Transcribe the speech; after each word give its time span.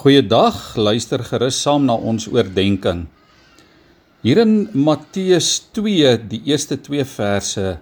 Goeiedag, 0.00 0.72
luister 0.80 1.20
gerus 1.20 1.58
saam 1.60 1.84
na 1.84 1.92
ons 1.94 2.24
oordeenking. 2.32 3.04
Hier 4.24 4.38
in 4.40 4.70
Matteus 4.72 5.68
2, 5.76 6.14
die 6.30 6.40
eerste 6.48 6.78
2 6.80 7.04
verse, 7.06 7.74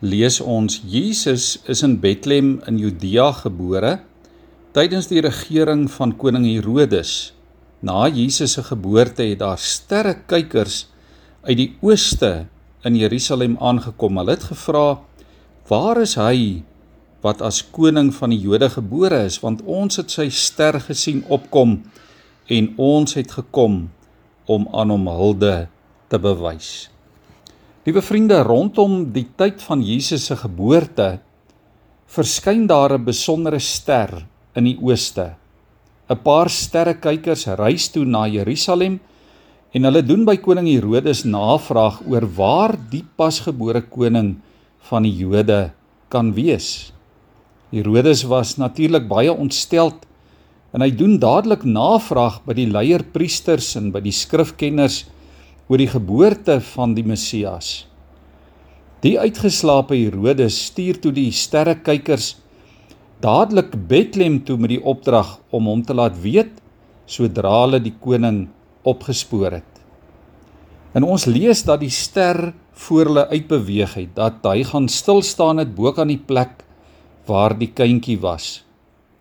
lees 0.00 0.38
ons 0.40 0.78
Jesus 0.80 1.58
is 1.68 1.84
in 1.84 1.98
Bethlehem 2.00 2.56
in 2.66 2.80
Judea 2.80 3.28
gebore 3.44 3.98
tydens 4.72 5.10
die 5.12 5.20
regering 5.20 5.84
van 5.92 6.16
koning 6.16 6.48
Herodes. 6.48 7.34
Na 7.84 8.08
Jesus 8.08 8.56
se 8.56 8.64
geboorte 8.64 9.28
het 9.28 9.44
daar 9.44 9.60
sterrekykers 9.60 10.86
uit 11.44 11.60
die 11.60 11.70
ooste 11.84 12.46
in 12.88 12.96
Jerusalem 12.96 13.60
aangekom. 13.60 14.18
Hulle 14.18 14.38
het 14.38 14.48
gevra: 14.48 15.02
"Waar 15.68 16.00
is 16.00 16.16
hy 16.16 16.64
wat 17.26 17.42
as 17.42 17.64
koning 17.74 18.12
van 18.14 18.30
die 18.30 18.38
Jode 18.38 18.68
gebore 18.70 19.24
is, 19.26 19.40
want 19.42 19.64
ons 19.66 19.98
het 19.98 20.12
sy 20.12 20.28
ster 20.30 20.78
gesien 20.84 21.24
opkom 21.26 21.80
en 22.46 22.74
ons 22.78 23.16
het 23.18 23.32
gekom 23.34 23.86
om 24.46 24.68
aan 24.70 24.92
hom 24.94 25.08
hulde 25.10 25.54
te 26.06 26.20
bewys. 26.22 26.88
Liewe 27.86 28.02
vriende, 28.02 28.38
rondom 28.46 29.04
die 29.14 29.26
tyd 29.38 29.62
van 29.62 29.82
Jesus 29.82 30.28
se 30.30 30.38
geboorte 30.38 31.18
verskyn 32.06 32.66
daar 32.66 32.94
'n 32.94 33.04
besondere 33.04 33.58
ster 33.58 34.26
in 34.54 34.64
die 34.64 34.78
ooste. 34.78 35.34
'n 36.08 36.22
Paar 36.22 36.50
sterrekykers 36.50 37.46
reis 37.58 37.88
toe 37.88 38.04
na 38.04 38.26
Jerusalem 38.26 39.00
en 39.74 39.84
hulle 39.84 40.02
doen 40.02 40.24
by 40.24 40.36
koning 40.36 40.68
Herodes 40.68 41.24
navraag 41.24 42.00
oor 42.06 42.26
waar 42.26 42.76
die 42.90 43.04
pasgebore 43.16 43.82
koning 43.82 44.36
van 44.88 45.02
die 45.02 45.16
Jode 45.16 45.72
kan 46.08 46.32
wees. 46.32 46.95
Herodes 47.74 48.22
was 48.30 48.56
natuurlik 48.60 49.08
baie 49.10 49.32
ontsteld 49.32 50.04
en 50.76 50.84
hy 50.84 50.90
doen 50.94 51.16
dadelik 51.18 51.64
navraag 51.66 52.38
by 52.46 52.54
die 52.54 52.68
leierpriesters 52.70 53.72
en 53.78 53.90
by 53.94 54.02
die 54.04 54.14
skrifkenners 54.14 55.04
oor 55.66 55.80
die 55.82 55.90
geboorte 55.90 56.60
van 56.74 56.94
die 56.94 57.04
Messias. 57.06 57.86
Die 59.02 59.16
uitgeslaapte 59.18 59.96
Herodes 59.98 60.58
stuur 60.68 61.00
toe 61.02 61.12
die 61.16 61.30
sterrekykers 61.34 62.36
dadelik 63.24 63.74
Bethlehem 63.88 64.38
toe 64.46 64.58
met 64.60 64.76
die 64.76 64.82
opdrag 64.82 65.36
om 65.50 65.66
hom 65.70 65.82
te 65.82 65.96
laat 65.96 66.14
weet 66.22 66.54
sodra 67.10 67.64
hulle 67.64 67.80
die 67.82 67.94
koning 68.02 68.44
opgespoor 68.86 69.58
het. 69.58 69.72
En 70.94 71.04
ons 71.04 71.26
lees 71.26 71.64
dat 71.66 71.82
die 71.82 71.92
ster 71.92 72.52
voor 72.76 73.10
hulle 73.10 73.26
uitbeweeg 73.32 73.96
het, 73.98 74.14
dat 74.16 74.44
hy 74.46 74.62
gaan 74.68 74.86
stil 74.92 75.22
staan 75.24 75.58
het 75.62 75.74
bo 75.74 75.92
kan 75.96 76.08
die 76.12 76.20
plek 76.20 76.65
waar 77.26 77.54
die 77.58 77.70
kindjie 77.74 78.18
was. 78.22 78.62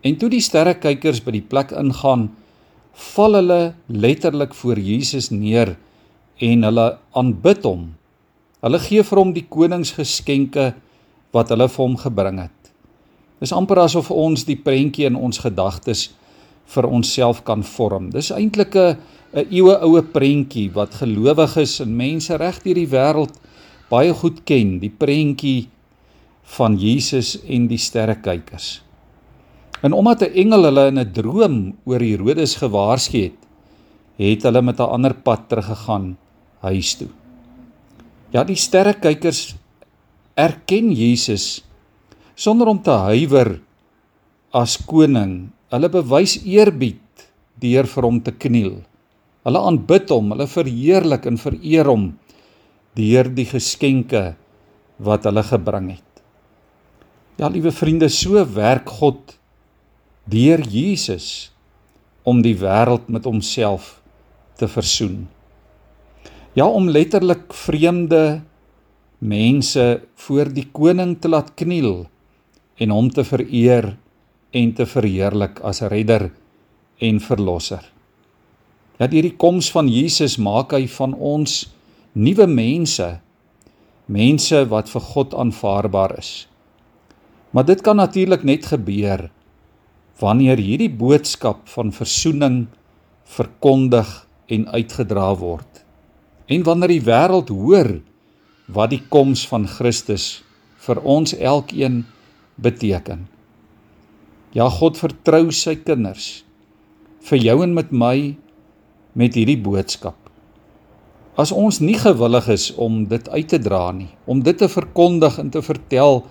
En 0.00 0.16
toe 0.16 0.30
die 0.32 0.42
sterrekykers 0.42 1.20
by 1.24 1.34
die 1.36 1.44
plek 1.44 1.74
ingaan, 1.76 2.30
val 3.14 3.36
hulle 3.38 3.60
letterlik 3.86 4.54
voor 4.56 4.80
Jesus 4.80 5.30
neer 5.30 5.76
en 6.40 6.64
hulle 6.64 6.86
aanbid 7.16 7.66
hom. 7.68 7.90
Hulle 8.64 8.80
gee 8.82 9.04
vir 9.04 9.20
hom 9.20 9.34
die 9.36 9.46
koningsgeskenke 9.48 10.72
wat 11.36 11.52
hulle 11.52 11.68
vir 11.68 11.84
hom 11.84 11.96
gebring 12.00 12.40
het. 12.42 12.72
Dis 13.40 13.54
amper 13.56 13.80
asof 13.84 14.10
ons 14.12 14.44
die 14.48 14.58
prentjie 14.60 15.06
in 15.08 15.16
ons 15.16 15.40
gedagtes 15.40 16.10
vir 16.70 16.86
onsself 16.86 17.40
kan 17.44 17.62
vorm. 17.64 18.10
Dis 18.12 18.30
eintlik 18.30 18.76
'n 18.76 18.96
'n 19.32 19.46
eeue 19.50 19.76
oue 19.86 20.02
prentjie 20.02 20.70
wat 20.74 20.94
gelowiges 20.98 21.80
en 21.80 21.96
mense 21.96 22.36
reg 22.36 22.62
deur 22.64 22.74
die 22.74 22.90
wêreld 22.90 23.34
baie 23.90 24.12
goed 24.14 24.44
ken, 24.44 24.78
die 24.82 24.90
prentjie 24.90 25.68
van 26.42 26.76
Jesus 26.76 27.36
en 27.46 27.66
die 27.70 27.78
sterrekykers. 27.78 28.82
En 29.82 29.92
omdat 29.92 30.22
'n 30.22 30.34
engel 30.34 30.62
hulle 30.62 30.86
in 30.86 30.98
'n 30.98 31.12
droom 31.12 31.76
oor 31.84 32.00
Herodes 32.00 32.54
gewaarsku 32.56 33.18
het, 33.18 33.38
het 34.16 34.42
hulle 34.42 34.62
met 34.62 34.80
'n 34.80 34.92
ander 34.92 35.14
pad 35.14 35.48
teruggegaan 35.48 36.16
huis 36.60 36.94
toe. 36.94 37.08
Ja, 38.30 38.44
die 38.44 38.56
sterrekykers 38.56 39.54
erken 40.34 40.92
Jesus 40.92 41.64
sonder 42.34 42.66
om 42.66 42.82
te 42.82 42.90
huiwer 42.90 43.60
as 44.52 44.76
koning. 44.76 45.50
Hulle 45.70 45.88
bewys 45.88 46.38
eerbied 46.44 47.00
deur 47.60 47.86
vir 47.86 48.02
hom 48.02 48.20
te 48.20 48.32
kniel. 48.32 48.82
Hulle 49.46 49.58
aanbid 49.58 50.10
hom, 50.10 50.32
hulle 50.34 50.46
verheerlik 50.46 51.26
en 51.26 51.40
vereer 51.40 51.88
hom 51.88 52.18
deur 52.98 53.28
die 53.30 53.46
geskenke 53.46 54.34
wat 54.98 55.24
hulle 55.24 55.42
gebring 55.46 55.90
het. 55.94 56.09
Ja, 57.40 57.48
liewe 57.48 57.70
vriende, 57.72 58.10
so 58.12 58.36
werk 58.52 58.90
God 59.00 59.38
deur 60.28 60.60
Jesus 60.60 61.48
om 62.28 62.42
die 62.44 62.52
wêreld 62.60 63.06
met 63.08 63.24
homself 63.24 63.94
te 64.60 64.68
versoen. 64.68 65.22
Ja, 66.52 66.66
om 66.68 66.90
letterlik 66.92 67.54
vreemde 67.56 68.42
mense 69.24 70.02
voor 70.20 70.50
die 70.52 70.66
koning 70.68 71.14
te 71.16 71.30
laat 71.32 71.54
kniel 71.56 72.02
en 72.76 72.92
hom 72.92 73.08
te 73.08 73.24
vereer 73.24 73.94
en 74.52 74.76
te 74.76 74.84
verheerlik 74.84 75.64
as 75.64 75.80
redder 75.88 76.28
en 77.00 77.22
verlosser. 77.24 77.88
Ja, 79.00 79.08
deur 79.08 79.30
die 79.30 79.36
koms 79.40 79.72
van 79.72 79.88
Jesus 79.88 80.36
maak 80.36 80.76
hy 80.76 80.84
van 80.92 81.16
ons 81.16 81.62
nuwe 82.12 82.44
mense, 82.52 83.14
mense 84.12 84.64
wat 84.68 84.92
vir 84.92 85.08
God 85.08 85.40
aanvaarbaar 85.40 86.18
is. 86.20 86.34
Maar 87.50 87.66
dit 87.66 87.80
kan 87.80 87.96
natuurlik 87.96 88.42
net 88.46 88.66
gebeur 88.70 89.30
wanneer 90.20 90.60
hierdie 90.60 90.90
boodskap 90.92 91.64
van 91.72 91.92
verzoening 91.92 92.66
verkondig 93.24 94.10
en 94.46 94.68
uitgedra 94.68 95.32
word. 95.38 95.84
En 96.46 96.62
wanneer 96.66 96.94
die 96.96 97.06
wêreld 97.06 97.48
hoor 97.48 97.90
wat 98.70 98.92
die 98.92 99.02
koms 99.08 99.46
van 99.48 99.66
Christus 99.66 100.42
vir 100.84 101.00
ons 101.02 101.34
elkeen 101.36 102.04
beteken. 102.60 103.26
Ja, 104.52 104.68
God 104.68 104.98
vertrou 104.98 105.50
sy 105.54 105.76
kinders 105.78 106.42
vir 107.28 107.38
jou 107.38 107.60
en 107.64 107.74
met 107.76 107.90
my 107.92 108.36
met 109.18 109.36
hierdie 109.36 109.58
boodskap. 109.60 110.16
As 111.38 111.52
ons 111.54 111.80
nie 111.80 111.96
gewillig 111.98 112.48
is 112.52 112.70
om 112.74 113.04
dit 113.08 113.28
uit 113.28 113.48
te 113.48 113.58
dra 113.62 113.90
nie, 113.94 114.10
om 114.26 114.42
dit 114.44 114.56
te 114.58 114.68
verkondig 114.68 115.38
en 115.40 115.50
te 115.54 115.62
vertel 115.64 116.24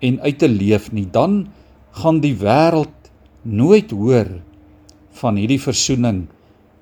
en 0.00 0.20
uit 0.20 0.38
te 0.38 0.48
leef 0.48 0.90
nie, 0.92 1.06
dan 1.10 1.46
gaan 2.00 2.20
die 2.20 2.34
wêreld 2.36 3.10
nooit 3.42 3.90
hoor 3.90 4.30
van 5.20 5.38
hierdie 5.38 5.60
versoening 5.60 6.24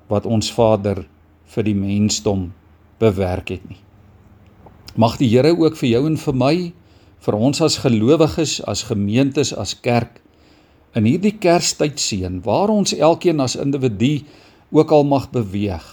wat 0.09 0.25
ons 0.25 0.51
Vader 0.53 1.03
vir 1.53 1.67
die 1.67 1.77
mensdom 1.77 2.51
bewerk 3.01 3.51
het 3.53 3.63
nie. 3.69 3.79
Mag 4.95 5.17
die 5.17 5.29
Here 5.29 5.53
ook 5.57 5.77
vir 5.77 5.89
jou 5.89 6.03
en 6.07 6.17
vir 6.17 6.37
my, 6.37 6.55
vir 7.23 7.37
ons 7.37 7.61
as 7.63 7.79
gelowiges, 7.81 8.59
as 8.67 8.83
gemeentes, 8.89 9.53
as 9.53 9.73
kerk 9.73 10.19
in 10.93 11.07
hierdie 11.09 11.33
Kerstyd 11.41 11.97
seën 12.01 12.41
waar 12.45 12.69
ons 12.69 12.93
elkeen 12.93 13.41
as 13.41 13.57
individu 13.57 14.21
ook 14.73 14.91
al 14.93 15.05
mag 15.07 15.29
beweeg. 15.33 15.85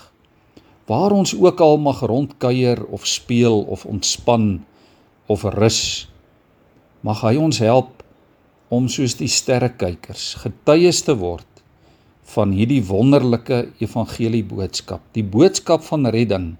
Waar 0.91 1.15
ons 1.15 1.33
ook 1.37 1.61
al 1.61 1.79
mag 1.81 2.03
rondkuier 2.05 2.83
of 2.91 3.07
speel 3.07 3.63
of 3.63 3.87
ontspan 3.87 4.65
of 5.31 5.45
rus 5.57 6.10
Mag 7.07 7.23
hy 7.25 7.37
ons 7.41 7.61
help 7.65 8.03
om 8.69 8.89
soos 8.93 9.17
die 9.17 9.31
sterrekykers 9.31 10.35
getuies 10.43 11.01
te 11.07 11.17
word 11.17 11.47
van 12.35 12.53
hierdie 12.55 12.83
wonderlike 12.87 13.71
evangelie 13.83 14.45
boodskap, 14.47 15.03
die 15.17 15.25
boodskap 15.25 15.83
van 15.89 16.07
redding 16.13 16.53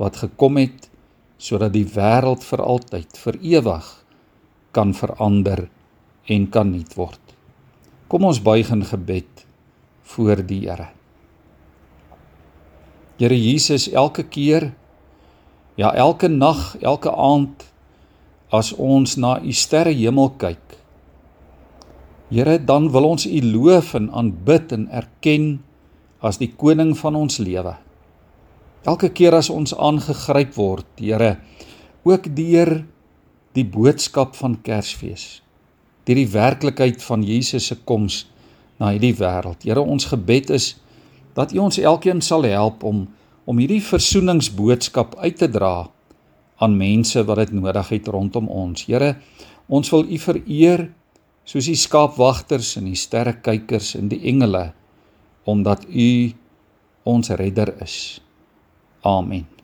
wat 0.00 0.18
gekom 0.20 0.58
het 0.60 0.88
sodat 1.38 1.72
die 1.76 1.86
wêreld 1.86 2.42
vir 2.42 2.64
altyd, 2.64 3.14
vir 3.22 3.38
ewig 3.54 3.88
kan 4.74 4.92
verander 4.94 5.68
en 6.28 6.46
kan 6.52 6.72
nuut 6.74 6.92
word. 6.98 7.22
Kom 8.10 8.26
ons 8.26 8.42
buig 8.42 8.68
in 8.74 8.82
gebed 8.84 9.46
voor 10.12 10.42
die 10.42 10.64
Here. 10.66 10.90
Here 13.18 13.38
Jesus, 13.38 13.88
elke 13.90 14.26
keer 14.26 14.72
ja, 15.78 15.92
elke 15.94 16.28
nag, 16.28 16.74
elke 16.82 17.14
aand 17.14 17.64
as 18.54 18.72
ons 18.72 19.16
na 19.20 19.38
u 19.44 19.52
sterrehemel 19.52 20.32
kyk. 20.40 20.64
Here, 22.28 22.58
dan 22.60 22.90
wil 22.92 23.08
ons 23.08 23.26
u 23.26 23.40
loof 23.44 23.94
en 23.96 24.10
aanbid 24.12 24.72
en 24.76 24.88
erken 24.92 25.58
as 26.20 26.40
die 26.40 26.50
koning 26.50 26.94
van 26.98 27.16
ons 27.16 27.38
lewe. 27.40 27.74
Elke 28.88 29.10
keer 29.12 29.36
as 29.36 29.50
ons 29.52 29.74
aangegryp 29.76 30.54
word, 30.56 30.88
Here, 31.00 31.36
ook 32.08 32.28
deur 32.36 32.82
die 33.56 33.64
boodskap 33.64 34.36
van 34.38 34.58
Kersfees, 34.64 35.40
deur 36.08 36.20
die 36.20 36.30
werklikheid 36.32 37.02
van 37.04 37.24
Jesus 37.24 37.68
se 37.68 37.76
koms 37.88 38.26
na 38.80 38.92
hierdie 38.94 39.16
wêreld. 39.18 39.64
Here, 39.66 39.82
ons 39.82 40.08
gebed 40.08 40.52
is 40.54 40.76
dat 41.36 41.52
U 41.54 41.64
ons 41.66 41.80
elkeen 41.80 42.22
sal 42.24 42.48
help 42.48 42.84
om 42.84 43.06
om 43.48 43.56
hierdie 43.56 43.80
versoeningsboodskap 43.80 45.14
uit 45.24 45.38
te 45.40 45.46
dra 45.48 45.88
aan 46.58 46.76
mense 46.76 47.22
wat 47.24 47.42
dit 47.44 47.52
nodig 47.58 47.92
het 47.94 48.08
rondom 48.10 48.48
ons. 48.50 48.86
Here, 48.88 49.16
ons 49.68 49.90
wil 49.94 50.08
U 50.08 50.18
vereer 50.18 50.88
soos 51.48 51.68
die 51.70 51.78
skaapwagters 51.78 52.76
en 52.80 52.88
die 52.90 52.98
sterrekykers 52.98 53.94
en 53.98 54.10
die 54.12 54.20
engele 54.28 54.70
omdat 55.48 55.86
U 55.88 56.08
ons 57.08 57.30
redder 57.40 57.72
is. 57.80 58.20
Amen. 59.06 59.57